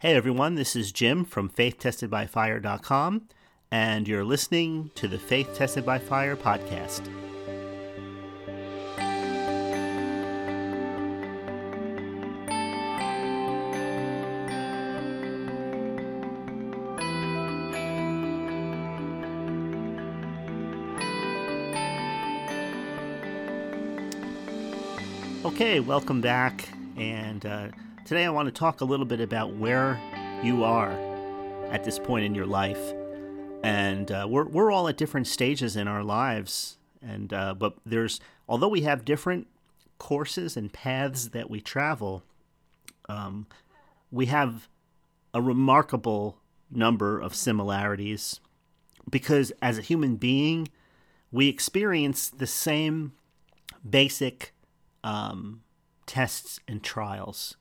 [0.00, 3.28] Hey everyone, this is Jim from faithtestedbyfire.com,
[3.70, 7.06] and you're listening to the Faith Tested by Fire podcast.
[25.44, 27.68] Okay, welcome back, and uh,
[28.04, 30.00] today I want to talk a little bit about where
[30.42, 30.92] you are
[31.70, 32.92] at this point in your life,
[33.62, 38.20] and uh, we're we're all at different stages in our lives, and uh, but there's
[38.48, 39.46] although we have different
[39.98, 42.22] courses and paths that we travel,
[43.08, 43.46] um,
[44.10, 44.68] we have
[45.34, 46.38] a remarkable
[46.70, 48.40] number of similarities
[49.08, 50.68] because as a human being,
[51.30, 53.12] we experience the same
[53.88, 54.52] basic
[55.04, 55.62] um,
[56.06, 57.56] tests and trials.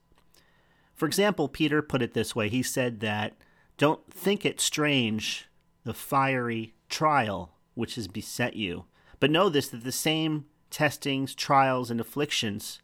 [0.99, 3.37] For example, Peter put it this way he said that,
[3.77, 5.47] Don't think it strange,
[5.85, 8.83] the fiery trial which has beset you,
[9.21, 12.81] but know this that the same testings, trials, and afflictions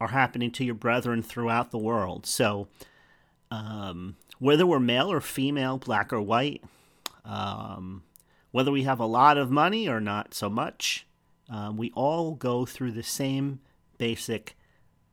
[0.00, 2.24] are happening to your brethren throughout the world.
[2.24, 2.68] So,
[3.50, 6.64] um, whether we're male or female, black or white,
[7.26, 8.04] um,
[8.52, 11.06] whether we have a lot of money or not so much,
[11.50, 13.60] um, we all go through the same
[13.98, 14.56] basic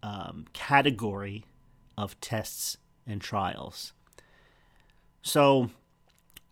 [0.02, 1.44] um, category
[2.00, 3.94] of tests and trials.
[5.22, 5.70] So,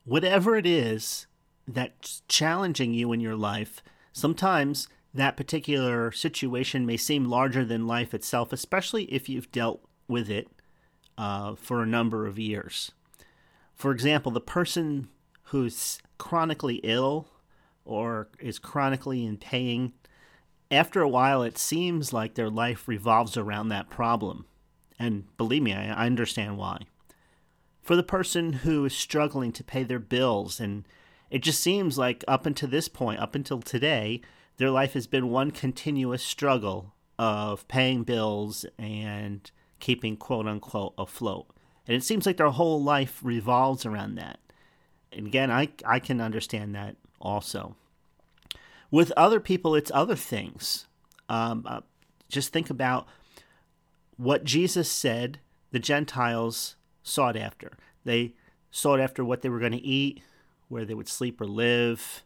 [0.03, 1.27] whatever it is
[1.67, 3.81] that's challenging you in your life,
[4.13, 10.29] sometimes that particular situation may seem larger than life itself, especially if you've dealt with
[10.29, 10.47] it
[11.17, 12.91] uh, for a number of years.
[13.73, 15.09] For example, the person
[15.43, 17.27] who's chronically ill
[17.85, 19.93] or is chronically in pain,
[20.69, 24.45] after a while it seems like their life revolves around that problem.
[24.99, 26.81] And believe me, I, understand why.
[27.81, 30.85] For the person who is struggling to pay their bills, and
[31.29, 34.21] it just seems like up until this point, up until today,
[34.57, 39.49] their life has been one continuous struggle of paying bills and
[39.79, 41.47] keeping quote unquote afloat.
[41.87, 44.39] And it seems like their whole life revolves around that.
[45.11, 47.75] And again, I, I can understand that also.
[48.91, 50.87] With other people, it's other things.
[51.29, 51.81] Um, uh,
[52.29, 53.07] just think about
[54.17, 55.39] what Jesus said
[55.71, 57.77] the Gentiles sought after.
[58.03, 58.33] They
[58.71, 60.21] sought after what they were going to eat,
[60.67, 62.23] where they would sleep or live,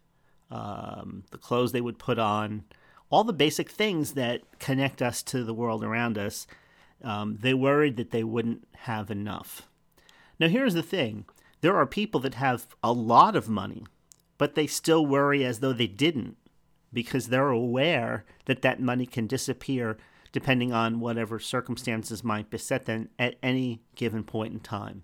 [0.50, 2.63] um, the clothes they would put on,
[3.09, 6.47] all the basic things that connect us to the world around us.
[7.03, 9.68] Um, they worried that they wouldn't have enough.
[10.40, 11.25] Now, here's the thing
[11.62, 13.84] there are people that have a lot of money
[14.41, 16.35] but they still worry as though they didn't
[16.91, 20.00] because they're aware that that money can disappear
[20.31, 25.03] depending on whatever circumstances might beset them at any given point in time.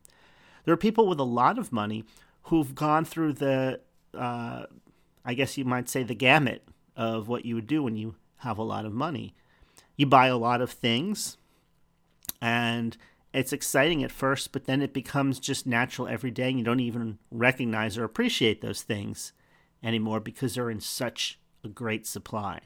[0.66, 2.04] There are people with a lot of money
[2.44, 3.82] who've gone through the,
[4.14, 4.64] uh,
[5.26, 6.64] I guess you might say, the gamut
[6.96, 9.36] of what you would do when you have a lot of money.
[9.96, 11.38] You buy a lot of things,
[12.42, 12.96] and
[13.34, 16.80] it's exciting at first, but then it becomes just natural every day, and you don't
[16.80, 19.34] even recognize or appreciate those things
[19.84, 22.60] anymore because they're in such a great supply.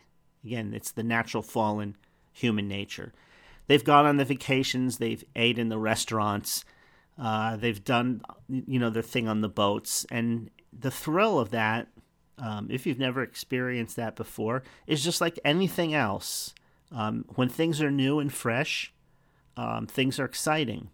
[0.44, 1.96] Again, it's the natural fallen
[2.32, 3.14] human nature.
[3.68, 6.66] They've gone on the vacations, they've ate in the restaurants,
[7.18, 11.88] uh, they've done you know their thing on the boats, and the thrill of that,
[12.38, 16.54] um, if you've never experienced that before, is just like anything else.
[16.92, 18.94] Um, when things are new and fresh,
[19.56, 20.90] um, things are exciting.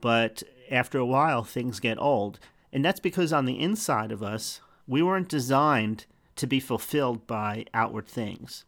[0.00, 2.40] But after a while, things get old.
[2.72, 6.06] And that's because on the inside of us, we weren't designed
[6.36, 8.64] to be fulfilled by outward things.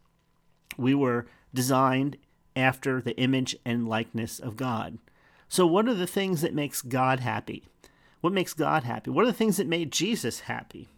[0.77, 2.17] We were designed
[2.57, 4.99] after the image and likeness of God.
[5.49, 7.65] So, what are the things that makes God happy?
[8.21, 9.11] What makes God happy?
[9.11, 10.89] What are the things that made Jesus happy?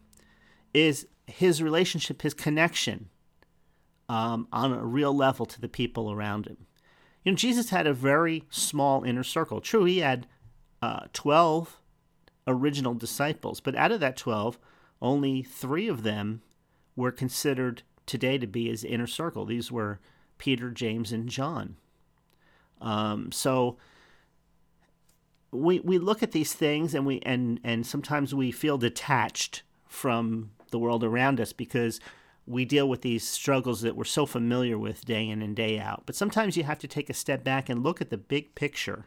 [0.73, 3.09] Is his relationship, his connection
[4.09, 6.67] um, on a real level to the people around him.
[7.25, 9.61] You know, Jesus had a very small inner circle.
[9.61, 10.27] True, he had
[10.81, 11.81] uh, 12
[12.47, 14.59] original disciples, but out of that 12,
[15.03, 16.43] only three of them
[16.95, 19.45] were considered today to be his inner circle.
[19.45, 19.99] These were
[20.39, 21.77] Peter, James, and John.
[22.81, 23.79] Um, so
[25.51, 30.51] we we look at these things and we and and sometimes we feel detached from
[30.71, 32.01] the world around us because
[32.47, 36.05] we deal with these struggles that we're so familiar with day in and day out.
[36.07, 39.07] But sometimes you have to take a step back and look at the big picture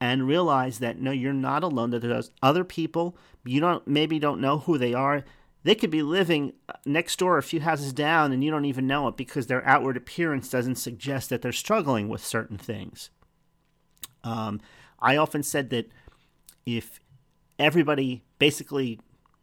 [0.00, 1.90] and realize that no, you're not alone.
[1.90, 3.16] That there's other people.
[3.44, 5.24] You don't maybe don't know who they are.
[5.66, 6.52] They could be living
[6.84, 9.96] next door a few houses down and you don't even know it because their outward
[9.96, 13.10] appearance doesn't suggest that they're struggling with certain things.
[14.22, 14.60] Um,
[15.00, 15.90] I often said that
[16.66, 17.00] if
[17.58, 19.00] everybody basically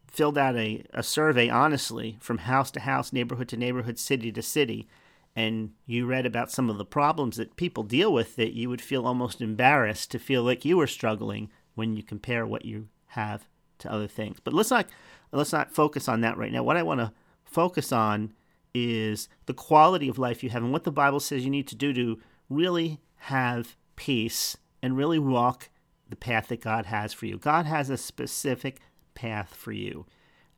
[0.07, 4.41] filled out a, a survey honestly from house to house, neighborhood to neighborhood, city to
[4.41, 4.87] city,
[5.35, 8.79] and you read about some of the problems that people deal with, that you would
[8.79, 13.49] feel almost embarrassed to feel like you were struggling when you compare what you have
[13.83, 14.39] to other things.
[14.43, 14.87] But let's not
[15.31, 16.63] let's not focus on that right now.
[16.63, 17.13] What I want to
[17.45, 18.33] focus on
[18.73, 21.75] is the quality of life you have and what the Bible says you need to
[21.75, 22.19] do to
[22.49, 25.69] really have peace and really walk
[26.09, 27.37] the path that God has for you.
[27.37, 28.79] God has a specific
[29.13, 30.05] path for you.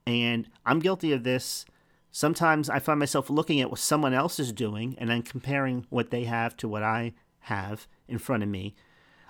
[0.07, 1.65] And I'm guilty of this.
[2.11, 6.11] Sometimes I find myself looking at what someone else is doing and then comparing what
[6.11, 8.75] they have to what I have in front of me.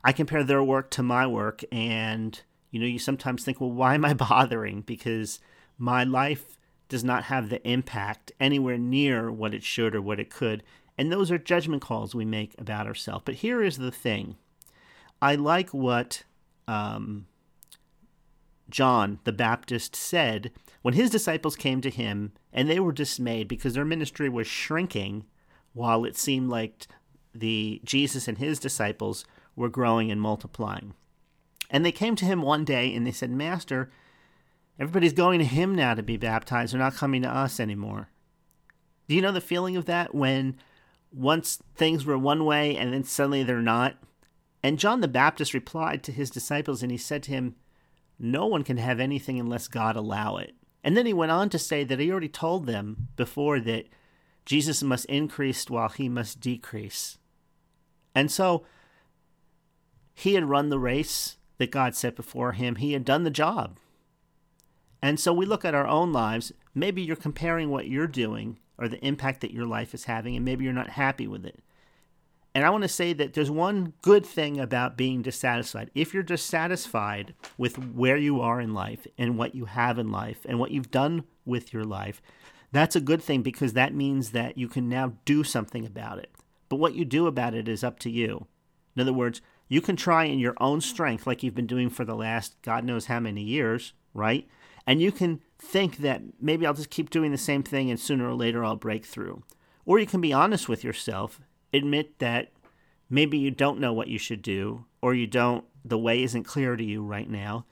[0.03, 2.39] I compare their work to my work, and
[2.75, 4.81] you know, you sometimes think, well, why am I bothering?
[4.81, 5.39] Because
[5.77, 6.57] my life
[6.89, 10.61] does not have the impact anywhere near what it should or what it could.
[10.97, 13.23] And those are judgment calls we make about ourselves.
[13.23, 14.35] But here is the thing
[15.21, 16.23] I like what
[16.67, 17.27] um,
[18.69, 20.51] John the Baptist said
[20.81, 25.23] when his disciples came to him and they were dismayed because their ministry was shrinking
[25.71, 26.87] while it seemed like
[27.33, 29.23] the Jesus and his disciples
[29.55, 30.93] were growing and multiplying.
[31.69, 33.89] And they came to him one day and they said, Master,
[34.79, 36.73] everybody's going to him now to be baptized.
[36.73, 38.09] They're not coming to us anymore.
[39.07, 40.57] Do you know the feeling of that when
[41.11, 43.95] once things were one way and then suddenly they're not?
[44.63, 47.55] And John the Baptist replied to his disciples and he said to him,
[48.17, 50.55] No one can have anything unless God allow it.
[50.83, 53.87] And then he went on to say that he already told them before that
[54.45, 57.17] Jesus must increase while he must decrease.
[58.13, 58.65] And so
[60.13, 63.77] he had run the race that God set before him, he had done the job.
[65.01, 66.51] And so we look at our own lives.
[66.73, 70.43] Maybe you're comparing what you're doing or the impact that your life is having, and
[70.43, 71.59] maybe you're not happy with it.
[72.55, 75.91] And I want to say that there's one good thing about being dissatisfied.
[75.93, 80.45] If you're dissatisfied with where you are in life and what you have in life
[80.45, 82.21] and what you've done with your life,
[82.71, 86.31] that's a good thing because that means that you can now do something about it.
[86.69, 88.47] But what you do about it is up to you.
[88.95, 92.05] In other words, you can try in your own strength, like you've been doing for
[92.05, 94.47] the last God knows how many years, right?
[94.87, 98.27] And you can think that maybe I'll just keep doing the same thing and sooner
[98.27, 99.43] or later I'll break through.
[99.85, 101.39] Or you can be honest with yourself
[101.73, 102.51] admit that
[103.09, 106.75] maybe you don't know what you should do or you don't the way isn't clear
[106.75, 107.65] to you right now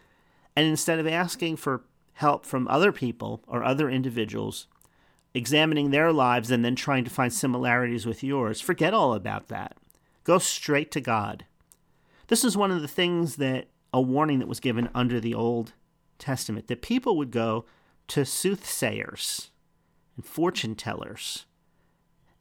[0.56, 4.68] and instead of asking for help from other people or other individuals
[5.34, 9.76] examining their lives and then trying to find similarities with yours forget all about that
[10.24, 11.46] go straight to god
[12.28, 15.74] this is one of the things that a warning that was given under the old
[16.18, 17.66] testament that people would go
[18.08, 19.52] to soothsayers
[20.16, 21.46] and fortune tellers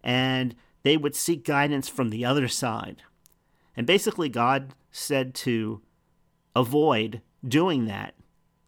[0.03, 3.03] and they would seek guidance from the other side.
[3.77, 5.81] And basically, God said to
[6.55, 8.15] avoid doing that,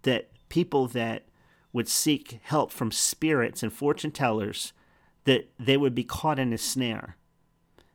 [0.02, 1.26] that people that
[1.72, 4.72] would seek help from spirits and fortune tellers,
[5.25, 7.17] that they would be caught in a snare.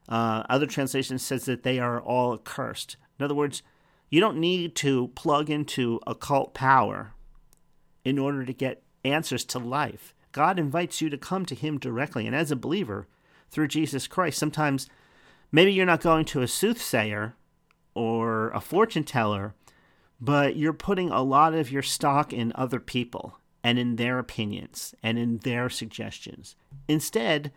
[0.07, 2.97] Uh, other translations says that they are all accursed.
[3.19, 3.61] In other words,
[4.09, 7.11] you don't need to plug into occult power
[8.03, 10.15] in order to get answers to life.
[10.31, 12.25] God invites you to come to Him directly.
[12.25, 13.07] And as a believer,
[13.49, 14.37] through Jesus Christ.
[14.37, 14.87] Sometimes
[15.51, 17.33] maybe you're not going to a soothsayer
[17.93, 19.53] or a fortune teller,
[20.21, 24.93] but you're putting a lot of your stock in other people and in their opinions
[25.03, 26.55] and in their suggestions.
[26.87, 27.51] Instead,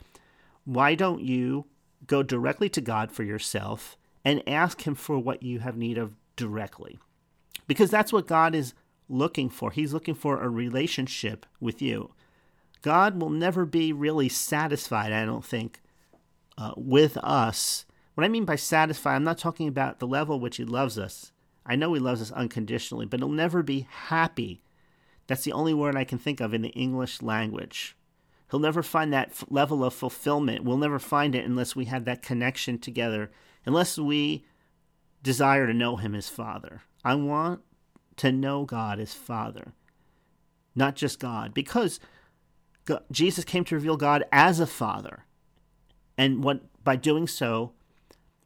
[0.65, 1.67] why don't you
[2.07, 6.15] go directly to God for yourself and ask Him for what you have need of
[6.37, 6.99] directly?
[7.67, 8.75] Because that's what God is
[9.09, 9.71] looking for.
[9.71, 12.13] He's looking for a relationship with you.
[12.83, 15.81] God will never be really satisfied, I don't think,
[16.59, 17.87] uh, with us.
[18.15, 21.33] What I mean by satisfied, I'm not talking about the level which He loves us.
[21.65, 24.63] I know He loves us unconditionally, but He'll never be happy.
[25.29, 27.97] That's the only word I can think of in the English language.
[28.51, 30.65] He'll never find that f- level of fulfillment.
[30.65, 33.31] We'll never find it unless we have that connection together,
[33.65, 34.45] unless we
[35.23, 36.83] desire to know Him as Father.
[37.05, 37.61] I want
[38.17, 39.73] to know God as Father,
[40.75, 42.01] not just God, because
[42.85, 45.25] God, Jesus came to reveal God as a father.
[46.19, 47.73] And what by doing so,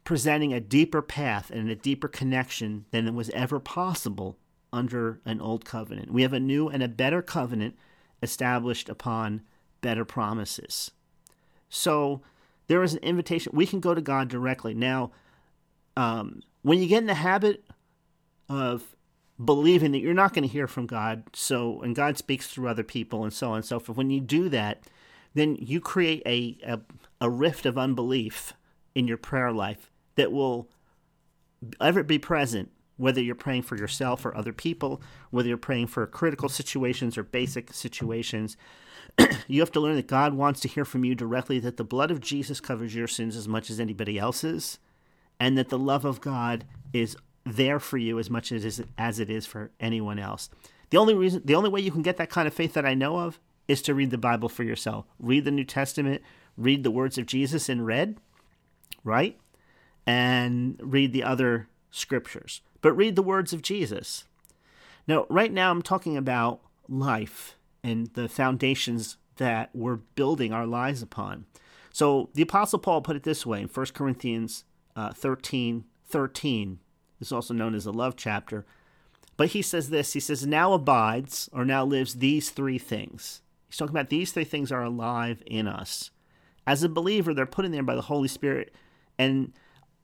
[0.05, 4.39] presenting a deeper path and a deeper connection than was ever possible
[4.73, 6.13] under an old covenant.
[6.13, 7.77] We have a new and a better covenant
[8.23, 9.43] established upon
[9.81, 10.91] better promises.
[11.69, 12.23] So
[12.69, 13.53] there is an invitation.
[13.55, 14.75] We can go to God directly.
[14.75, 15.13] Now,
[15.97, 17.65] um, when you get in the habit
[18.49, 18.97] of
[19.43, 21.25] believing that you're not going to hear from God.
[21.33, 23.99] So, and God speaks through other people and so on and so forth.
[23.99, 24.85] When you do that,
[25.35, 26.81] then you create a, a,
[27.21, 28.55] a rift of unbelief
[28.95, 30.71] in your prayer life that will
[31.81, 36.07] ever be present, whether you're praying for yourself or other people, whether you're praying for
[36.07, 38.57] critical situations or basic situations.
[39.49, 42.11] you have to learn that God wants to hear from you directly that the blood
[42.11, 44.79] of Jesus covers your sins as much as anybody else's,
[45.39, 48.83] and that the love of God is there for you as much as it is,
[48.99, 50.51] as it is for anyone else.
[50.91, 52.95] The only reason, the only way you can get that kind of faith that I
[52.95, 55.07] know of is to read the Bible for yourself.
[55.19, 56.23] Read the New Testament,
[56.57, 58.19] read the words of Jesus in red,
[59.05, 59.39] right?
[60.07, 62.61] And read the other scriptures.
[62.81, 64.25] But read the words of Jesus.
[65.09, 67.56] Now, right now, I'm talking about life
[67.87, 71.47] and the foundations that we're building our lives upon.
[71.93, 74.65] So the Apostle Paul put it this way in 1 Corinthians
[74.97, 76.79] uh, 13 13.
[77.21, 78.65] It's also known as the love chapter.
[79.37, 83.41] But he says this he says, Now abides, or now lives these three things.
[83.69, 86.11] He's talking about these three things are alive in us.
[86.67, 88.75] As a believer, they're put in there by the Holy Spirit.
[89.19, 89.53] And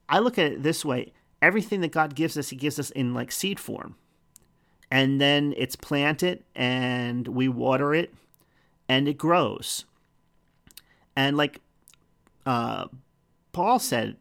[0.07, 3.13] I look at it this way everything that God gives us, He gives us in
[3.13, 3.95] like seed form.
[4.93, 8.13] And then it's planted and we water it
[8.87, 9.85] and it grows.
[11.15, 11.61] And like
[12.45, 12.89] uh,
[13.53, 14.17] Paul said,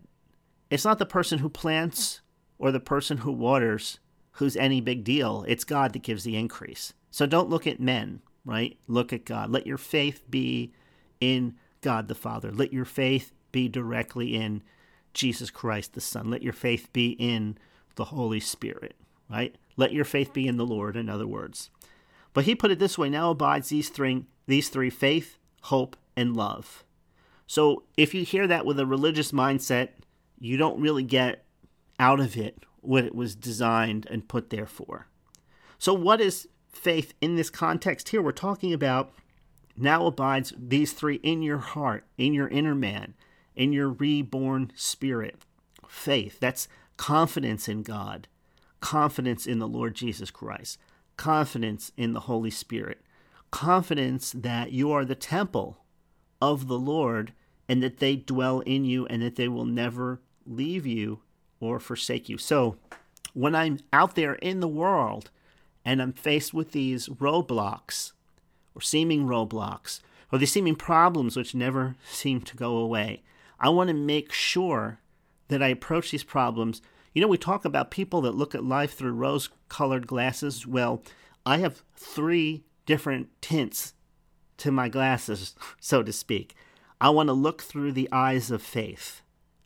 [0.71, 2.23] it's not the person who plants
[2.59, 3.99] or the person who waters
[4.37, 5.45] who's any big deal.
[5.47, 6.95] It's God that gives the increase.
[7.11, 8.79] So don't look at men, right?
[8.88, 9.50] Look at God.
[9.50, 10.73] Let your faith be
[11.21, 12.50] in God the Father.
[12.50, 14.62] Let your faith be directly in
[15.12, 16.31] Jesus Christ the Son.
[16.31, 17.59] Let your faith be in
[17.97, 18.97] the Holy Spirit,
[19.31, 19.55] right?
[19.76, 21.71] Let your faith be in the Lord, in other words.
[22.35, 26.37] But he put it this way now abides these three, these three faith, hope, and
[26.37, 26.85] love.
[27.47, 29.91] So if you hear that with a religious mindset,
[30.38, 31.45] you don't really get
[31.99, 35.07] out of it what it was designed and put there for.
[35.79, 38.23] So, what is faith in this context here?
[38.23, 39.12] We're talking about
[39.76, 43.14] now abides these three in your heart, in your inner man,
[43.55, 45.37] in your reborn spirit.
[45.88, 48.29] Faith, that's confidence in God,
[48.83, 50.77] confidence in the Lord Jesus Christ,
[51.17, 53.01] confidence in the Holy Spirit,
[53.51, 55.79] confidence that you are the temple
[56.43, 57.33] of the Lord
[57.69, 61.21] and that they dwell in you and that they will never leave you
[61.61, 62.37] or forsake you.
[62.37, 62.77] So
[63.33, 65.31] when I'm out there in the world
[65.85, 68.12] and I'm faced with these roadblocks
[68.75, 73.23] or seeming roadblocks or these seeming problems which never seem to go away,
[73.61, 74.99] I want to make sure
[75.49, 76.83] that I approach these problems.
[77.12, 80.66] You know, we talk about people that look at life through rose colored glasses.
[80.66, 81.02] Well,
[81.45, 83.95] I have three different tints
[84.59, 86.54] to my glasses, so to speak.
[87.00, 89.23] I want to look through the eyes of faith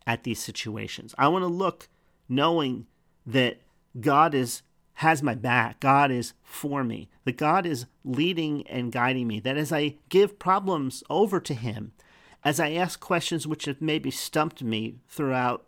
[0.07, 1.15] at these situations.
[1.19, 1.89] I want to look
[2.29, 2.87] knowing
[3.27, 3.61] that
[4.01, 4.63] God is
[5.01, 5.79] has my back.
[5.81, 7.11] God is for me.
[7.25, 9.41] That God is leading and guiding me.
[9.41, 11.93] That as I give problems over to him,
[12.43, 15.67] as I ask questions which have maybe stumped me throughout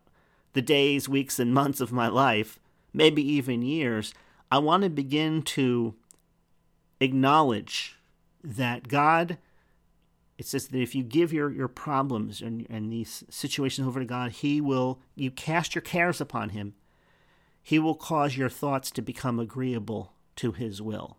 [0.53, 2.59] the days, weeks, and months of my life,
[2.93, 4.15] maybe even years,
[4.51, 5.95] I want to begin to
[7.01, 7.97] acknowledge
[8.43, 9.39] that God
[10.39, 14.07] it says that if you give your, your problems and, and these situations over to
[14.07, 16.75] God, He will, you cast your cares upon Him,
[17.61, 21.17] He will cause your thoughts to become agreeable to His will.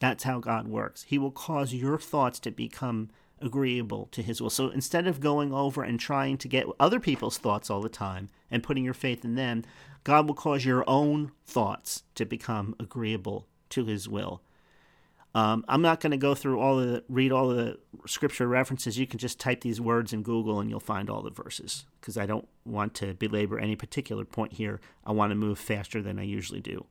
[0.00, 1.02] That's how God works.
[1.02, 4.50] He will cause your thoughts to become agreeable to His will.
[4.50, 8.28] So instead of going over and trying to get other people's thoughts all the time
[8.50, 9.64] and putting your faith in them,
[10.04, 14.42] God will cause your own thoughts to become agreeable to His will.
[15.34, 18.98] Um, I'm not going to go through all the read all the scripture references.
[18.98, 22.16] You can just type these words in Google and you'll find all the verses because
[22.16, 24.80] I don't want to belabor any particular point here.
[25.04, 26.86] I want to move faster than I usually do.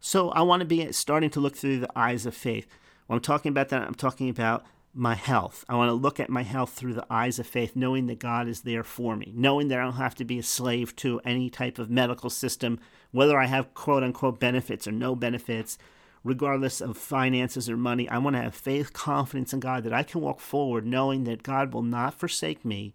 [0.00, 2.66] So I want to be starting to look through the eyes of faith.
[3.06, 4.64] When I'm talking about that, I'm talking about
[4.94, 5.64] my health.
[5.68, 8.48] I want to look at my health through the eyes of faith, knowing that God
[8.48, 11.50] is there for me, knowing that I don't have to be a slave to any
[11.50, 12.80] type of medical system,
[13.10, 15.78] whether I have quote unquote benefits or no benefits
[16.24, 18.08] regardless of finances or money.
[18.08, 21.42] I want to have faith, confidence in God that I can walk forward knowing that
[21.42, 22.94] God will not forsake me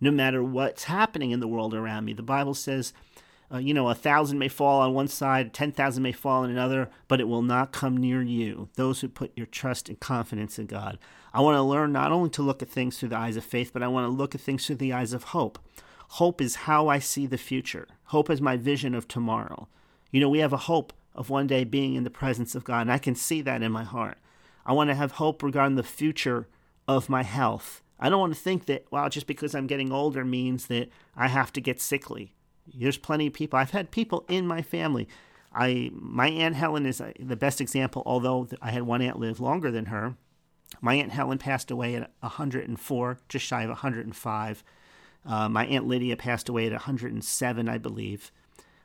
[0.00, 2.12] no matter what's happening in the world around me.
[2.12, 2.92] The Bible says,
[3.54, 6.90] uh, you know, a thousand may fall on one side, 10,000 may fall on another,
[7.06, 8.68] but it will not come near you.
[8.74, 10.98] Those who put your trust and confidence in God.
[11.32, 13.70] I want to learn not only to look at things through the eyes of faith,
[13.72, 15.60] but I want to look at things through the eyes of hope.
[16.08, 17.86] Hope is how I see the future.
[18.06, 19.68] Hope is my vision of tomorrow.
[20.10, 22.82] You know, we have a hope of one day being in the presence of God.
[22.82, 24.18] And I can see that in my heart.
[24.66, 26.48] I want to have hope regarding the future
[26.88, 27.82] of my health.
[28.00, 31.28] I don't want to think that, well, just because I'm getting older means that I
[31.28, 32.33] have to get sickly.
[32.72, 33.58] There's plenty of people.
[33.58, 35.08] I've had people in my family.
[35.52, 38.02] I my aunt Helen is uh, the best example.
[38.06, 40.16] Although I had one aunt live longer than her,
[40.80, 44.64] my aunt Helen passed away at 104, just shy of 105.
[45.26, 48.30] Uh, my Aunt Lydia passed away at 107, I believe.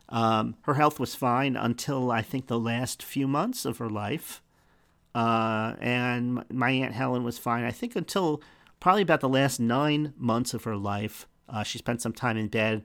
[0.07, 4.41] Um, her health was fine until I think the last few months of her life.
[5.13, 8.41] Uh, and my Aunt Helen was fine, I think, until
[8.79, 11.27] probably about the last nine months of her life.
[11.47, 12.83] Uh, she spent some time in bed.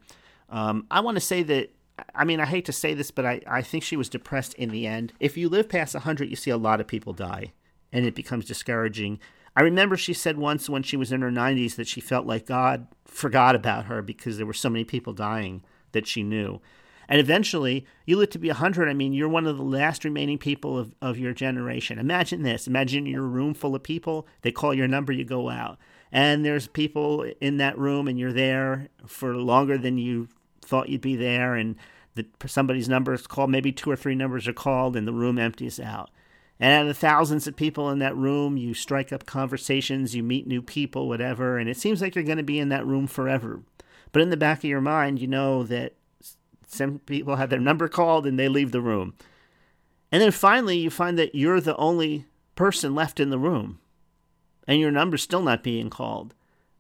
[0.51, 1.71] Um, I want to say that,
[2.15, 4.71] I mean, I hate to say this, but I, I think she was depressed in
[4.71, 5.13] the end.
[5.21, 7.53] If you live past 100, you see a lot of people die,
[7.93, 9.21] and it becomes discouraging.
[9.57, 12.47] I remember she said once when she was in her 90s that she felt like
[12.47, 16.61] God forgot about her because there were so many people dying that she knew.
[17.09, 18.89] And eventually, you live to be 100.
[18.89, 21.99] I mean, you're one of the last remaining people of, of your generation.
[21.99, 24.27] Imagine this imagine you're a room full of people.
[24.43, 25.79] They call your number, you go out.
[26.15, 30.29] And there's people in that room, and you're there for longer than you
[30.63, 31.57] thought you'd be there.
[31.57, 31.75] And
[32.47, 35.81] somebody's number is called, maybe two or three numbers are called, and the room empties
[35.81, 36.11] out.
[36.61, 40.23] And out of the thousands of people in that room, you strike up conversations, you
[40.23, 43.09] meet new people, whatever, and it seems like you're going to be in that room
[43.09, 43.63] forever.
[44.13, 45.95] But in the back of your mind, you know that
[46.69, 49.15] some people have their number called and they leave the room.
[50.13, 53.81] And then finally, you find that you're the only person left in the room
[54.67, 56.35] and your number's still not being called.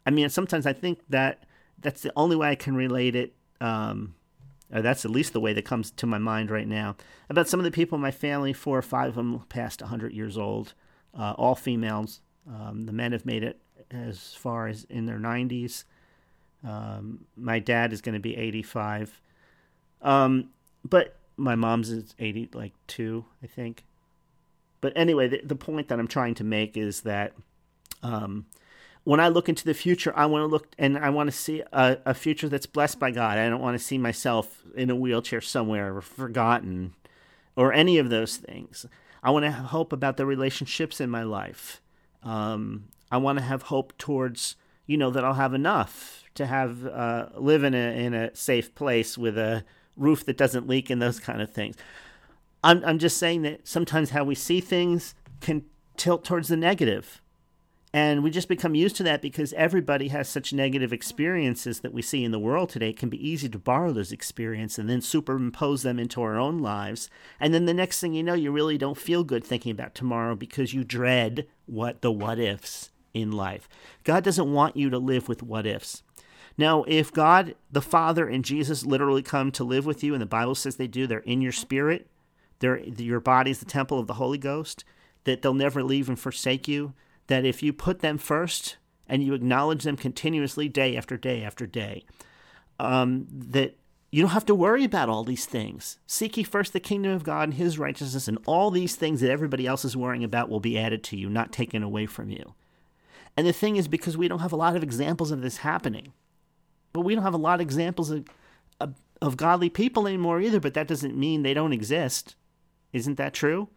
[0.07, 1.45] I mean, sometimes I think that
[1.81, 3.35] that's the only way I can relate it.
[3.61, 4.15] Um,
[4.71, 6.97] that's at least the way that comes to my mind right now.
[7.31, 10.13] About some of the people in my family, four or five of them past 100
[10.13, 10.75] years old,
[11.17, 12.21] uh, all females.
[12.49, 13.61] Um, the men have made it
[13.91, 15.85] as far as in their 90s.
[16.67, 19.21] Um, my dad is going to be 85.
[20.03, 20.51] Um,
[20.85, 23.85] but my mom's is 80, like two, I think.
[24.81, 27.33] But anyway, the, the point that I'm trying to make is that
[28.05, 28.47] um,
[29.03, 31.63] when I look into the future, I want to look and I want to see
[31.73, 33.39] a, a, future that's blessed by God.
[33.39, 36.95] I don't want to see myself in a wheelchair somewhere or forgotten
[37.57, 38.87] or any of those things.
[39.23, 41.81] I want to have hope about the relationships in my life.
[42.23, 44.57] Um, I want to have hope towards,
[44.87, 48.75] you know, that I'll have enough to have uh, live in a in a safe
[48.75, 49.65] place with a
[49.97, 51.77] roof that doesn't leak and those kind of things.
[52.63, 55.65] I'm I'm just saying that sometimes how we see things can
[55.97, 57.21] tilt towards the negative.
[57.95, 62.03] And we just become used to that because everybody has such negative experiences that we
[62.03, 62.91] see in the world today.
[62.91, 66.59] It can be easy to borrow those experiences and then superimpose them into our own
[66.59, 67.09] lives.
[67.39, 70.35] And then the next thing you know, you really don't feel good thinking about tomorrow
[70.35, 73.69] because you dread what the what ifs in life.
[74.03, 76.03] God doesn't want you to live with what ifs.
[76.59, 80.27] Now, if God the Father and Jesus literally come to live with you, and the
[80.27, 82.09] Bible says they do, they're in your spirit,
[82.59, 84.85] they're, your body is the temple of the Holy Ghost,
[85.23, 86.93] that they'll never leave and forsake you,
[87.27, 91.67] that if you put them first and you acknowledge them continuously day after day after
[91.67, 92.05] day,
[92.79, 93.77] um, that
[94.11, 95.99] you don't have to worry about all these things.
[96.07, 99.31] Seek ye first the kingdom of God and his righteousness, and all these things that
[99.31, 102.55] everybody else is worrying about will be added to you, not taken away from you.
[103.37, 106.13] And the thing is, because we don't have a lot of examples of this happening,
[106.93, 108.25] but we don't have a lot of examples of,
[108.79, 112.37] of, of godly people anymore either, but that doesn't mean they don't exist.
[112.93, 113.69] Isn't that true?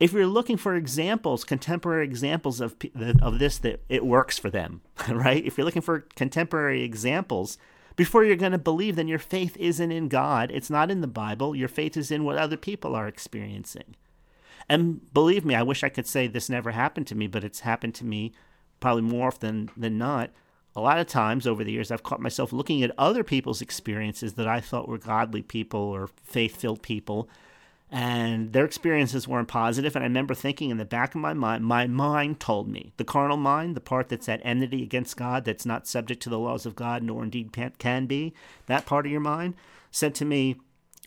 [0.00, 2.76] If you're looking for examples, contemporary examples of
[3.22, 5.44] of this that it works for them, right?
[5.44, 7.58] If you're looking for contemporary examples,
[7.96, 10.50] before you're going to believe, then your faith isn't in God.
[10.50, 11.54] It's not in the Bible.
[11.54, 13.94] Your faith is in what other people are experiencing.
[14.68, 17.60] And believe me, I wish I could say this never happened to me, but it's
[17.60, 18.32] happened to me
[18.80, 20.30] probably more often than not
[20.76, 24.34] a lot of times over the years, I've caught myself looking at other people's experiences
[24.34, 27.28] that I thought were godly people or faith filled people,
[27.90, 29.94] and their experiences weren't positive.
[29.94, 33.04] And I remember thinking in the back of my mind, my mind told me, the
[33.04, 36.66] carnal mind, the part that's at enmity against God, that's not subject to the laws
[36.66, 38.34] of God, nor indeed can be,
[38.66, 39.54] that part of your mind
[39.90, 40.56] said to me,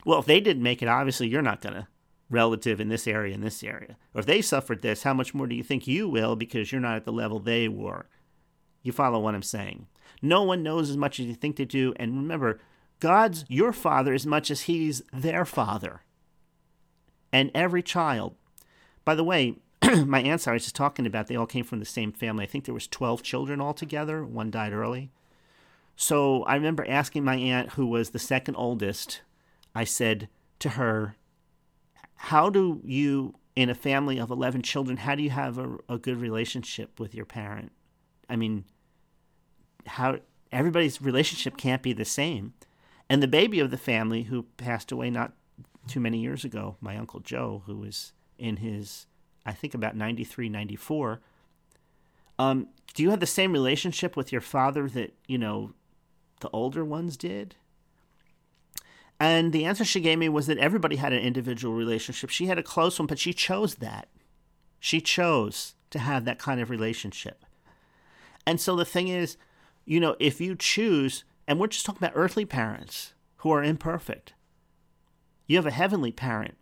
[0.05, 1.87] well, if they didn't make it, obviously you're not going to
[2.29, 3.97] relative in this area in this area.
[4.13, 6.81] Or if they suffered this, how much more do you think you will because you're
[6.81, 8.07] not at the level they were?
[8.83, 9.87] You follow what I'm saying?
[10.21, 11.93] No one knows as much as you think they do.
[11.97, 12.59] And remember,
[12.99, 16.01] God's your father as much as he's their father.
[17.31, 18.35] And every child.
[19.05, 19.55] By the way,
[20.05, 22.43] my aunts I was just talking about, they all came from the same family.
[22.43, 24.25] I think there was 12 children altogether.
[24.25, 25.11] One died early.
[25.95, 29.21] So I remember asking my aunt, who was the second oldest,
[29.73, 31.15] I said to her,
[32.15, 35.97] How do you, in a family of 11 children, how do you have a, a
[35.97, 37.71] good relationship with your parent?
[38.29, 38.65] I mean,
[39.85, 40.19] how
[40.51, 42.53] everybody's relationship can't be the same.
[43.09, 45.33] And the baby of the family who passed away not
[45.87, 49.07] too many years ago, my uncle Joe, who was in his,
[49.45, 51.21] I think about 93, 94,
[52.39, 55.73] um, do you have the same relationship with your father that, you know,
[56.41, 57.55] the older ones did?
[59.19, 62.29] And the answer she gave me was that everybody had an individual relationship.
[62.29, 64.07] She had a close one, but she chose that.
[64.79, 67.43] She chose to have that kind of relationship.
[68.45, 69.37] And so the thing is,
[69.85, 74.33] you know, if you choose And we're just talking about earthly parents who are imperfect.
[75.47, 76.57] You have a heavenly parent,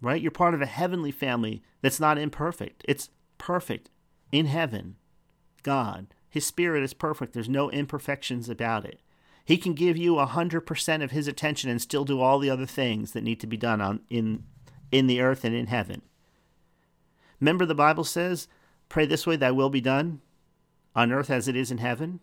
[0.00, 0.20] right?
[0.20, 2.84] You're part of a heavenly family that's not imperfect.
[2.88, 3.90] It's perfect
[4.32, 4.96] in heaven.
[5.62, 7.34] God, His Spirit is perfect.
[7.34, 9.00] There's no imperfections about it.
[9.44, 13.12] He can give you 100% of His attention and still do all the other things
[13.12, 14.44] that need to be done on, in,
[14.90, 16.00] in the earth and in heaven.
[17.40, 18.48] Remember, the Bible says,
[18.88, 20.20] Pray this way, thy will be done
[20.94, 22.20] on earth as it is in heaven,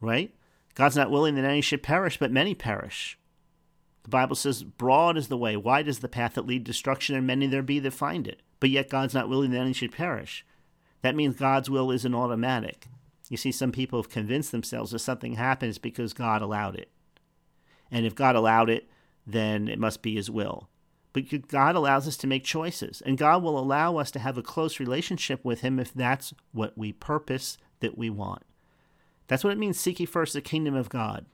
[0.00, 0.34] right?
[0.74, 3.18] God's not willing that any should perish, but many perish.
[4.06, 7.26] The Bible says, Broad is the way, wide is the path that lead destruction, and
[7.26, 8.40] many there be that find it.
[8.60, 10.46] But yet God's not willing that any should perish.
[11.02, 12.86] That means God's will isn't automatic.
[13.28, 16.88] You see, some people have convinced themselves that something happens because God allowed it.
[17.90, 18.88] And if God allowed it,
[19.26, 20.68] then it must be His will.
[21.12, 24.42] But God allows us to make choices, and God will allow us to have a
[24.42, 28.44] close relationship with Him if that's what we purpose that we want.
[29.26, 31.26] That's what it means seek ye first the kingdom of God.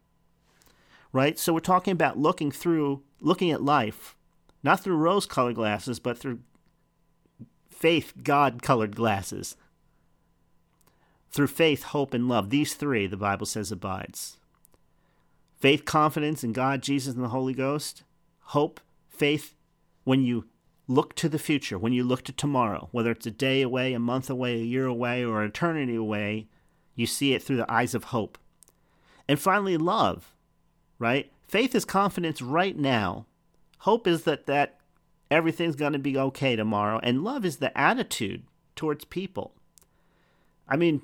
[1.13, 1.39] Right?
[1.39, 4.17] So we're talking about looking through, looking at life,
[4.63, 6.41] not through rose colored glasses, but through
[7.69, 9.57] faith, God colored glasses.
[11.31, 12.51] Through faith, hope, and love.
[12.51, 14.39] These three, the Bible says, abides.
[15.59, 18.05] Faith, confidence in God, Jesus, and the Holy Ghost.
[18.47, 19.55] Hope, faith,
[20.05, 20.47] when you
[20.89, 23.99] look to the future, when you look to tomorrow, whether it's a day away, a
[23.99, 26.49] month away, a year away, or eternity away,
[26.95, 28.39] you see it through the eyes of hope.
[29.29, 30.35] And finally, love,
[31.03, 31.31] right?
[31.47, 33.27] Faith is confidence right now.
[33.81, 34.79] Hope is that, that
[35.31, 37.01] everything's going to be okay tomorrow.
[37.03, 38.45] And love is the attitude
[38.77, 39.53] towards people.
[40.69, 41.03] I mean,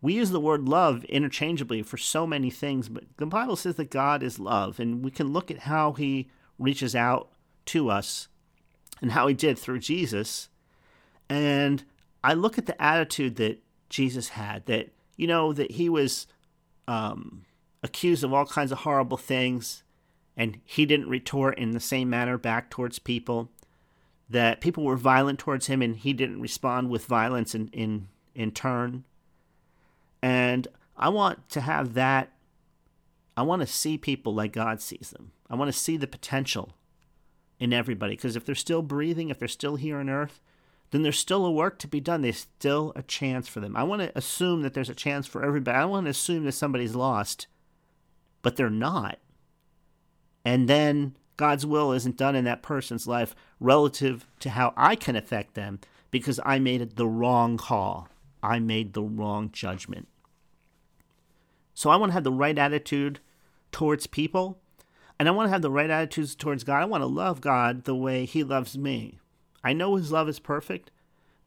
[0.00, 3.90] we use the word love interchangeably for so many things, but the Bible says that
[3.90, 7.30] God is love, and we can look at how He reaches out
[7.66, 8.28] to us
[9.00, 10.50] and how He did through Jesus.
[11.28, 11.82] And
[12.22, 13.58] I look at the attitude that
[13.88, 16.26] Jesus had that you know, that he was
[16.86, 17.44] um,
[17.82, 19.82] accused of all kinds of horrible things,
[20.36, 23.50] and he didn't retort in the same manner back towards people.
[24.30, 28.50] That people were violent towards him, and he didn't respond with violence in, in, in
[28.50, 29.04] turn.
[30.22, 32.32] And I want to have that.
[33.36, 35.32] I want to see people like God sees them.
[35.48, 36.74] I want to see the potential
[37.58, 38.14] in everybody.
[38.14, 40.40] Because if they're still breathing, if they're still here on earth,
[40.90, 42.22] then there's still a work to be done.
[42.22, 43.76] There's still a chance for them.
[43.76, 45.76] I want to assume that there's a chance for everybody.
[45.76, 47.46] I want to assume that somebody's lost,
[48.48, 49.18] but they're not.
[50.42, 55.16] And then God's will isn't done in that person's life relative to how I can
[55.16, 55.80] affect them
[56.10, 58.08] because I made the wrong call.
[58.42, 60.08] I made the wrong judgment.
[61.74, 63.20] So I want to have the right attitude
[63.70, 64.58] towards people,
[65.18, 66.80] and I want to have the right attitudes towards God.
[66.80, 69.18] I want to love God the way He loves me.
[69.62, 70.90] I know his love is perfect.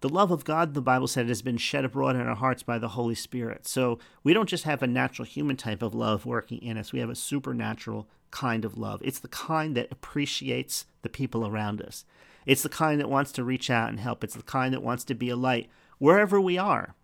[0.02, 2.80] The love of God, the Bible said, has been shed abroad in our hearts by
[2.80, 3.68] the Holy Spirit.
[3.68, 7.00] So we don't just have a natural human type of love working in us, we
[7.00, 9.02] have a supernatural kind of love.
[9.04, 12.06] It's the kind that appreciates the people around us.
[12.46, 14.24] It's the kind that wants to reach out and help.
[14.24, 16.96] It's the kind that wants to be a light wherever we are.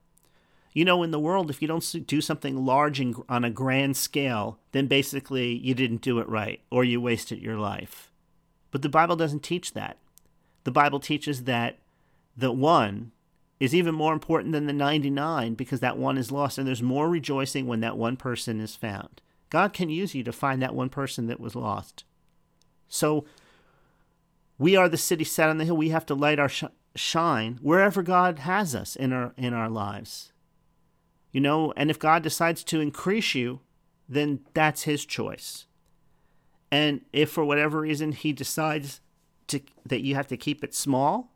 [0.73, 3.97] You know, in the world, if you don't do something large and on a grand
[3.97, 8.12] scale, then basically you didn't do it right or you wasted your life.
[8.71, 9.97] But the Bible doesn't teach that
[10.67, 11.77] the Bible teaches that
[12.38, 13.12] the one
[13.60, 17.10] is even more important than the 99 because that one is lost, and there's more
[17.10, 19.21] rejoicing when that one person is found.
[19.50, 22.04] God can use you to find that one person that was lost.
[22.88, 23.26] So
[24.60, 25.78] we are the city set on the hill.
[25.78, 29.69] We have to light our sh- shine wherever God has us in our in our
[29.69, 30.32] lives.
[31.32, 33.62] You know, and if God decides to increase you,
[34.08, 35.65] then that's his choice.
[36.71, 39.02] And if for whatever reason he decides
[39.47, 41.32] to that you have to keep it small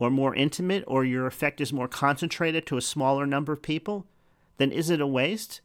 [0.00, 4.06] or more intimate or your effect is more concentrated to a smaller number of people,
[4.56, 5.60] then is it a waste?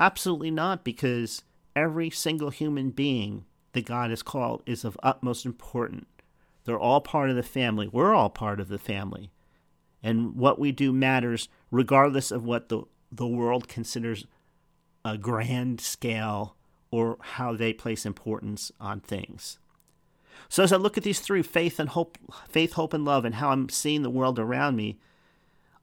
[0.00, 1.44] Absolutely not, because
[1.76, 6.06] every single human being that God has called is of utmost importance.
[6.64, 7.86] They're all part of the family.
[7.86, 9.30] We're all part of the family.
[10.02, 14.26] And what we do matters regardless of what the, the world considers
[15.04, 16.56] a grand scale
[16.90, 19.58] or how they place importance on things.
[20.48, 22.18] So as I look at these three faith and hope,
[22.48, 24.98] faith, hope, and love, and how I'm seeing the world around me,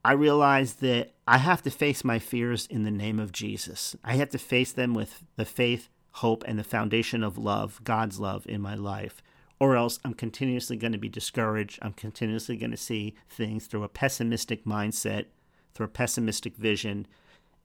[0.03, 3.95] I realize that I have to face my fears in the name of Jesus.
[4.03, 8.19] I have to face them with the faith, hope, and the foundation of love, God's
[8.19, 9.21] love in my life.
[9.59, 11.77] Or else I'm continuously going to be discouraged.
[11.83, 15.25] I'm continuously going to see things through a pessimistic mindset,
[15.75, 17.05] through a pessimistic vision.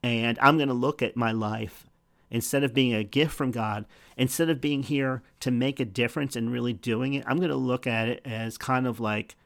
[0.03, 1.87] And I'm going to look at my life
[2.31, 3.87] instead of being a gift from God,
[4.17, 7.57] instead of being here to make a difference and really doing it, I'm going to
[7.57, 9.37] look at it as kind of like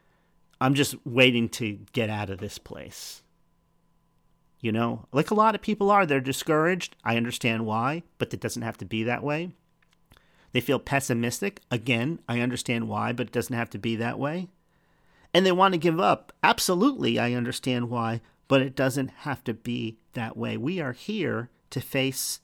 [0.59, 3.23] I'm just waiting to get out of this place.
[4.59, 6.95] You know, like a lot of people are, they're discouraged.
[7.03, 9.51] I understand why, but it doesn't have to be that way.
[10.51, 11.61] They feel pessimistic.
[11.71, 14.49] Again, I understand why, but it doesn't have to be that way.
[15.33, 16.31] And they want to give up.
[16.43, 20.57] Absolutely, I understand why, but it doesn't have to be that way.
[20.57, 22.41] We are here to face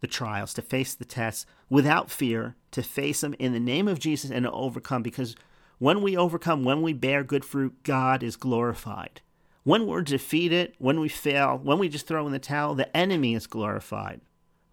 [0.00, 3.98] the trials, to face the tests without fear, to face them in the name of
[3.98, 5.34] Jesus and to overcome because
[5.78, 9.20] when we overcome, when we bear good fruit, God is glorified.
[9.64, 13.34] When we're defeated, when we fail, when we just throw in the towel, the enemy
[13.34, 14.20] is glorified.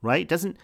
[0.02, 0.28] Right?
[0.28, 0.58] Doesn't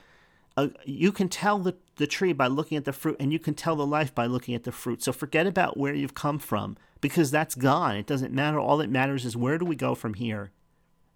[0.58, 3.54] uh, you can tell the, the tree by looking at the fruit, and you can
[3.54, 5.02] tell the life by looking at the fruit.
[5.02, 7.96] So forget about where you've come from because that's gone.
[7.96, 8.60] It doesn't matter.
[8.60, 10.52] All that matters is where do we go from here?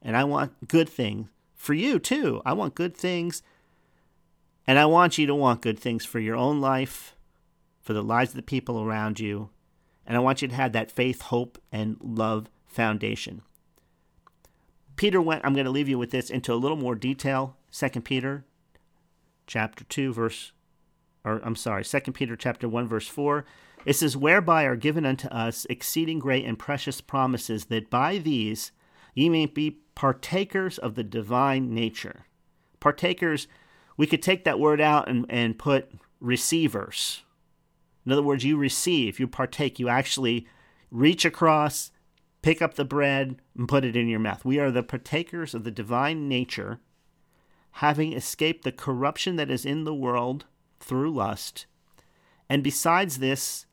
[0.01, 2.41] And I want good things for you too.
[2.45, 3.41] I want good things.
[4.67, 7.15] And I want you to want good things for your own life,
[7.81, 9.49] for the lives of the people around you.
[10.07, 13.41] And I want you to have that faith, hope, and love foundation.
[14.95, 17.57] Peter went, I'm going to leave you with this into a little more detail.
[17.69, 18.45] Second Peter
[19.47, 20.51] chapter 2 verse
[21.23, 23.45] or I'm sorry, Second Peter chapter 1 verse 4.
[23.85, 28.71] It says whereby are given unto us exceeding great and precious promises that by these
[29.15, 32.25] ye may be partakers of the divine nature.
[32.79, 33.47] Partakers,
[33.97, 37.23] we could take that word out and, and put receivers.
[38.05, 40.47] In other words, you receive, you partake, you actually
[40.91, 41.91] reach across,
[42.41, 44.45] pick up the bread, and put it in your mouth.
[44.45, 46.79] We are the partakers of the divine nature,
[47.71, 50.45] having escaped the corruption that is in the world
[50.79, 51.65] through lust.
[52.47, 53.65] And besides this,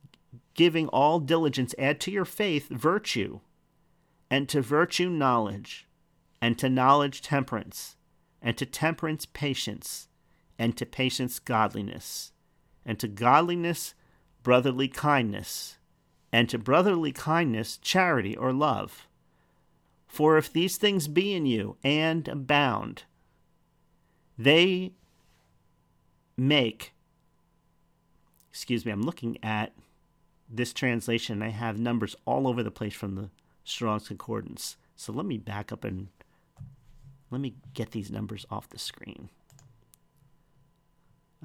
[0.55, 3.41] giving all diligence, add to your faith virtue,
[4.33, 5.85] and to virtue knowledge,
[6.41, 7.97] and to knowledge temperance,
[8.41, 10.07] and to temperance patience,
[10.57, 12.31] and to patience godliness,
[12.83, 13.93] and to godliness
[14.41, 15.77] brotherly kindness,
[16.31, 19.07] and to brotherly kindness charity or love.
[20.07, 23.03] For if these things be in you and abound,
[24.35, 24.93] they
[26.35, 26.91] make,
[28.49, 29.75] excuse me, I'm looking at
[30.49, 31.43] this translation.
[31.43, 33.29] I have numbers all over the place from the
[33.63, 34.77] Strong's Concordance.
[34.95, 36.09] So let me back up and
[37.31, 39.29] let me get these numbers off the screen.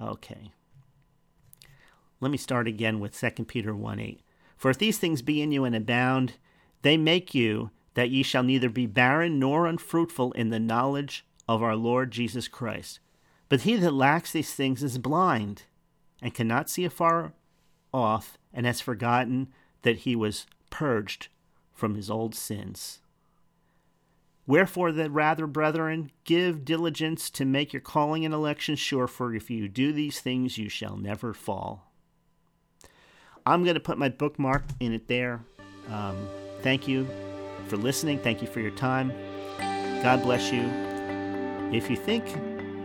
[0.00, 0.52] Okay.
[2.20, 4.20] Let me start again with 2 Peter 1 8.
[4.56, 6.34] For if these things be in you and abound,
[6.82, 11.62] they make you that ye shall neither be barren nor unfruitful in the knowledge of
[11.62, 13.00] our Lord Jesus Christ.
[13.48, 15.62] But he that lacks these things is blind,
[16.20, 17.32] and cannot see afar
[17.92, 19.48] off, and has forgotten
[19.82, 21.28] that he was purged
[21.78, 22.98] from his old sins.
[24.48, 29.48] Wherefore, that rather, brethren, give diligence to make your calling and election sure, for if
[29.48, 31.92] you do these things, you shall never fall.
[33.46, 35.40] I'm going to put my bookmark in it there.
[35.88, 36.16] Um,
[36.62, 37.06] thank you
[37.68, 38.18] for listening.
[38.18, 39.12] Thank you for your time.
[40.02, 40.62] God bless you.
[41.72, 42.24] If you think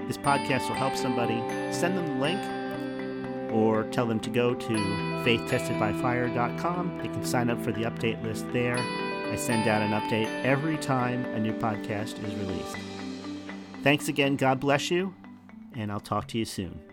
[0.07, 1.39] this podcast will help somebody,
[1.73, 2.62] send them the link
[3.53, 4.73] or tell them to go to
[5.23, 6.97] faithtestedbyfire.com.
[6.97, 8.77] They can sign up for the update list there.
[8.77, 12.77] I send out an update every time a new podcast is released.
[13.81, 14.35] Thanks again.
[14.35, 15.13] God bless you,
[15.75, 16.92] and I'll talk to you soon.